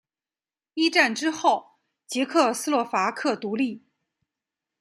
[0.73, 1.73] 一战之后
[2.07, 3.83] 捷克斯洛伐克独立。